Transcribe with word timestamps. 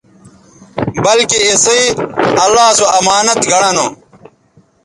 بلکہ 1.03 1.37
اِسئ 1.49 1.81
اللہ 2.43 2.67
سو 2.77 2.85
امانت 2.99 3.39
گنڑہ 3.51 3.69
نو 3.75 3.85